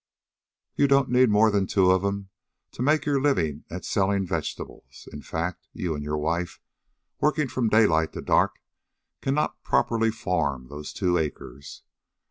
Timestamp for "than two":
1.51-1.91